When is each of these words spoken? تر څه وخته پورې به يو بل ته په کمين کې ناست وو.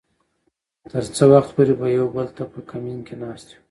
تر 0.91 1.03
څه 1.15 1.23
وخته 1.31 1.49
پورې 1.55 1.73
به 1.79 1.87
يو 1.97 2.05
بل 2.15 2.27
ته 2.37 2.43
په 2.51 2.59
کمين 2.69 2.99
کې 3.07 3.15
ناست 3.23 3.47
وو. 3.51 3.57